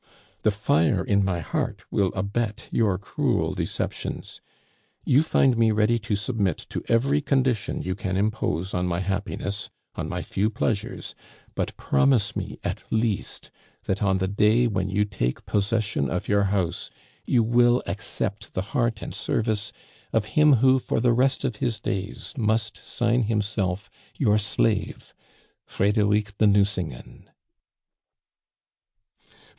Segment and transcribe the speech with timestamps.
[0.41, 4.41] The fire in my heart will abet your cruel deceptions.
[5.05, 9.69] You find me ready to submit to every condition you can impose on my happiness,
[9.93, 11.13] on my few pleasures;
[11.53, 13.51] but promise me at least
[13.83, 16.89] that on the day when you take possession of your house
[17.27, 19.71] you will accept the heart and service
[20.11, 25.13] of him who, for the rest of his days, must sign himself your slave,
[25.67, 27.29] "FREDERIC DE NUCINGEN."